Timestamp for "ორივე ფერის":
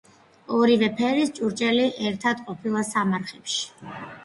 0.59-1.33